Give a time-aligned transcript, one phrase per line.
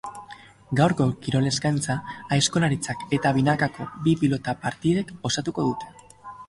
[0.79, 1.97] Gaurko kirol eskaintza
[2.39, 5.97] aizkolaritzak eta binakako bi pilota partidek osatuko dute.